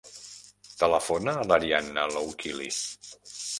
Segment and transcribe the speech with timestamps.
[0.83, 2.73] Telefona a l'Ariadna Loukili.